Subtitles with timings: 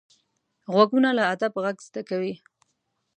[0.73, 2.33] غوږونه له ادب غږ زده کوي